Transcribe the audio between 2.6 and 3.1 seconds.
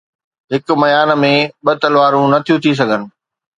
ٿي سگهن